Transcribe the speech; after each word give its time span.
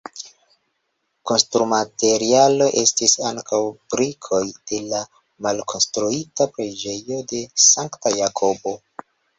Konstrumaterialo 1.31 2.69
estis 2.85 3.15
ankaŭ 3.33 3.61
brikoj 3.95 4.43
de 4.73 4.81
la 4.89 5.05
malkonstruita 5.49 6.53
Preĝejo 6.59 7.25
de 7.35 7.47
Sankta 7.73 8.19
Jakobo. 8.25 8.79